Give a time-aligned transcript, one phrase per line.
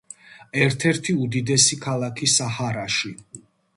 [0.61, 3.13] ერთ-ერთი უდიდესი ქალაქი საჰარაში.